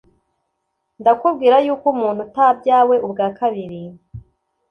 [1.01, 3.81] ndakubwira yuko umuntu utabyawe ubwa kabiri